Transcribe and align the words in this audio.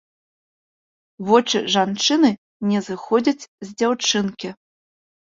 Вочы 1.27 1.57
жанчыны 1.75 2.31
не 2.69 2.79
сыходзяць 2.87 3.47
з 3.67 3.75
дзяўчынкі. 3.83 4.49